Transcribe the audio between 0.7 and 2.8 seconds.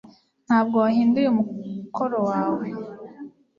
wahinduye umukoro wawe